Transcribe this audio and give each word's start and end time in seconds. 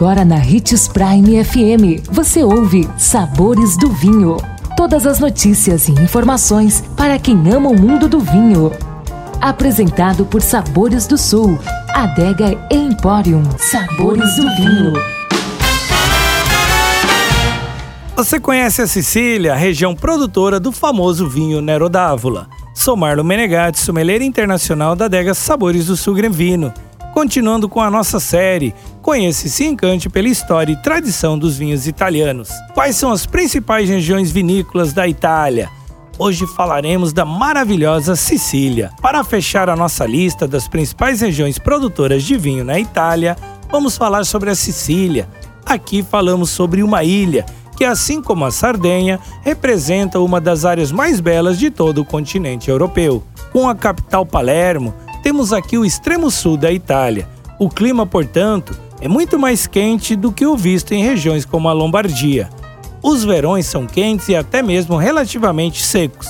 Agora 0.00 0.24
na 0.24 0.36
Ritz 0.36 0.88
Prime 0.88 1.44
FM, 1.44 2.08
você 2.10 2.42
ouve 2.42 2.88
Sabores 2.96 3.76
do 3.76 3.90
Vinho. 3.90 4.38
Todas 4.74 5.06
as 5.06 5.20
notícias 5.20 5.88
e 5.88 5.92
informações 5.92 6.82
para 6.96 7.18
quem 7.18 7.36
ama 7.52 7.68
o 7.68 7.78
mundo 7.78 8.08
do 8.08 8.18
vinho. 8.18 8.72
Apresentado 9.42 10.24
por 10.24 10.40
Sabores 10.40 11.06
do 11.06 11.18
Sul, 11.18 11.58
Adega 11.90 12.58
Emporium. 12.70 13.42
Sabores 13.58 14.36
do 14.36 14.56
Vinho. 14.56 14.94
Você 18.16 18.40
conhece 18.40 18.80
a 18.80 18.86
Sicília, 18.86 19.54
região 19.54 19.94
produtora 19.94 20.58
do 20.58 20.72
famoso 20.72 21.28
vinho 21.28 21.60
Nero 21.60 21.90
d'Avola. 21.90 22.48
Sou 22.72 22.96
Marlon 22.96 23.22
Menegatti, 23.22 23.78
sommelier 23.78 24.22
internacional 24.22 24.96
da 24.96 25.04
adega 25.04 25.34
Sabores 25.34 25.88
do 25.88 25.94
Sul 25.94 26.14
Granvino. 26.14 26.72
Continuando 27.20 27.68
com 27.68 27.82
a 27.82 27.90
nossa 27.90 28.18
série, 28.18 28.74
conheça 29.02 29.46
e 29.46 29.50
se 29.50 29.66
encante 29.66 30.08
pela 30.08 30.26
história 30.26 30.72
e 30.72 30.82
tradição 30.82 31.38
dos 31.38 31.58
vinhos 31.58 31.86
italianos. 31.86 32.48
Quais 32.72 32.96
são 32.96 33.12
as 33.12 33.26
principais 33.26 33.90
regiões 33.90 34.30
vinícolas 34.30 34.94
da 34.94 35.06
Itália? 35.06 35.68
Hoje 36.18 36.46
falaremos 36.46 37.12
da 37.12 37.26
maravilhosa 37.26 38.16
Sicília. 38.16 38.90
Para 39.02 39.22
fechar 39.22 39.68
a 39.68 39.76
nossa 39.76 40.06
lista 40.06 40.48
das 40.48 40.66
principais 40.66 41.20
regiões 41.20 41.58
produtoras 41.58 42.22
de 42.22 42.38
vinho 42.38 42.64
na 42.64 42.80
Itália, 42.80 43.36
vamos 43.70 43.98
falar 43.98 44.24
sobre 44.24 44.48
a 44.48 44.54
Sicília. 44.54 45.28
Aqui 45.66 46.02
falamos 46.02 46.48
sobre 46.48 46.82
uma 46.82 47.04
ilha 47.04 47.44
que, 47.76 47.84
assim 47.84 48.22
como 48.22 48.46
a 48.46 48.50
Sardenha, 48.50 49.20
representa 49.42 50.20
uma 50.20 50.40
das 50.40 50.64
áreas 50.64 50.90
mais 50.90 51.20
belas 51.20 51.58
de 51.58 51.70
todo 51.70 52.00
o 52.00 52.04
continente 52.04 52.70
europeu. 52.70 53.22
Com 53.52 53.68
a 53.68 53.74
capital 53.74 54.24
Palermo, 54.24 54.94
temos 55.30 55.52
aqui 55.52 55.78
o 55.78 55.84
extremo 55.84 56.28
sul 56.28 56.56
da 56.56 56.72
Itália. 56.72 57.28
O 57.56 57.68
clima, 57.68 58.04
portanto, 58.04 58.76
é 59.00 59.06
muito 59.06 59.38
mais 59.38 59.64
quente 59.64 60.16
do 60.16 60.32
que 60.32 60.44
o 60.44 60.56
visto 60.56 60.92
em 60.92 61.04
regiões 61.04 61.44
como 61.44 61.68
a 61.68 61.72
Lombardia. 61.72 62.50
Os 63.00 63.22
verões 63.22 63.66
são 63.66 63.86
quentes 63.86 64.28
e 64.28 64.34
até 64.34 64.60
mesmo 64.60 64.96
relativamente 64.96 65.84
secos. 65.84 66.26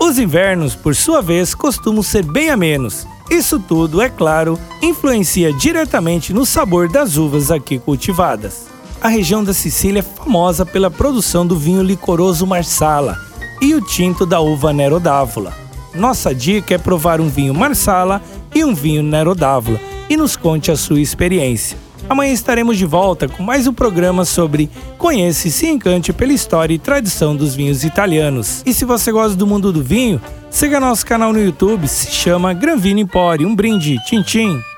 Os 0.00 0.18
invernos, 0.18 0.74
por 0.74 0.96
sua 0.96 1.20
vez, 1.20 1.54
costumam 1.54 2.02
ser 2.02 2.24
bem 2.24 2.48
amenos. 2.48 3.06
Isso 3.28 3.60
tudo, 3.60 4.00
é 4.00 4.08
claro, 4.08 4.58
influencia 4.80 5.52
diretamente 5.52 6.32
no 6.32 6.46
sabor 6.46 6.88
das 6.88 7.18
uvas 7.18 7.50
aqui 7.50 7.78
cultivadas. 7.78 8.64
A 8.98 9.08
região 9.08 9.44
da 9.44 9.52
Sicília 9.52 10.00
é 10.00 10.02
famosa 10.02 10.64
pela 10.64 10.90
produção 10.90 11.46
do 11.46 11.54
vinho 11.54 11.82
licoroso 11.82 12.46
Marsala 12.46 13.18
e 13.60 13.74
o 13.74 13.82
tinto 13.82 14.24
da 14.24 14.40
uva 14.40 14.72
Nero 14.72 14.98
d'Avola. 14.98 15.68
Nossa 15.94 16.34
dica 16.34 16.74
é 16.74 16.78
provar 16.78 17.20
um 17.20 17.28
vinho 17.28 17.52
Marsala 17.52 18.22
e 18.54 18.64
um 18.64 18.74
vinho 18.74 19.02
Nero 19.02 19.34
d'Avola 19.34 19.80
e 20.08 20.16
nos 20.16 20.36
conte 20.36 20.70
a 20.70 20.76
sua 20.76 21.00
experiência. 21.00 21.76
Amanhã 22.08 22.32
estaremos 22.32 22.78
de 22.78 22.86
volta 22.86 23.28
com 23.28 23.42
mais 23.42 23.66
um 23.66 23.72
programa 23.72 24.24
sobre 24.24 24.70
Conheça 24.96 25.48
e 25.48 25.50
se 25.50 25.66
encante 25.66 26.12
pela 26.12 26.32
história 26.32 26.74
e 26.74 26.78
tradição 26.78 27.36
dos 27.36 27.54
vinhos 27.54 27.84
italianos. 27.84 28.62
E 28.64 28.72
se 28.72 28.84
você 28.84 29.12
gosta 29.12 29.36
do 29.36 29.46
mundo 29.46 29.72
do 29.72 29.82
vinho, 29.82 30.20
siga 30.50 30.80
nosso 30.80 31.04
canal 31.04 31.32
no 31.32 31.40
YouTube, 31.40 31.86
se 31.86 32.10
chama 32.10 32.54
Granvino 32.54 33.00
Empório. 33.00 33.46
Um 33.46 33.54
brinde, 33.54 33.96
tchim 34.06 34.22
tchim! 34.22 34.77